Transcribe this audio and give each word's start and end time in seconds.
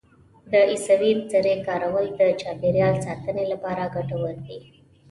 د 0.51 0.53
عضوي 0.71 1.11
سرې 1.31 1.53
کارول 1.67 2.05
د 2.19 2.19
چاپیریال 2.41 2.95
ساتنې 3.05 3.45
لپاره 3.53 3.91
ګټور 3.95 4.33
دي. 4.45 4.59